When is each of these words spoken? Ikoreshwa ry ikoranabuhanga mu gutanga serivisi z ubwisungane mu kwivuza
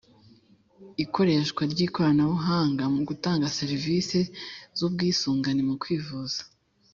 Ikoreshwa 1.03 1.61
ry 1.71 1.79
ikoranabuhanga 1.87 2.83
mu 2.93 3.01
gutanga 3.09 3.53
serivisi 3.57 4.19
z 4.77 4.79
ubwisungane 4.87 5.61
mu 5.69 5.75
kwivuza 5.81 6.41